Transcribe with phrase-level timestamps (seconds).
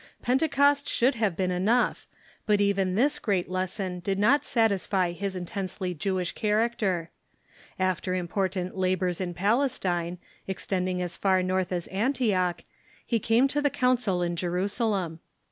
[0.23, 2.07] Pentecost should have been enough,
[2.47, 7.11] but even this great lesson did not satisfy his intensely Jewish character.
[7.77, 10.17] After important labors in Palestine,
[10.47, 12.63] extending as far north as Antioch,
[13.05, 15.19] he came to the council in Jerusalem.